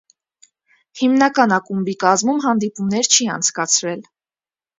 Հիմնական 1.01 1.53
ակումբի 1.57 1.95
կազմում 2.05 2.41
հանդիպումներ 2.47 3.11
չի 3.19 3.29
անցկացրել։ 3.37 4.03